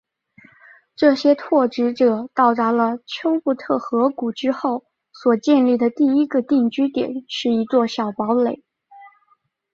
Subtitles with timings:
[0.95, 8.63] 这些拓殖者到达了丘布特河谷之后所建立的第一个定居点是一座小堡垒。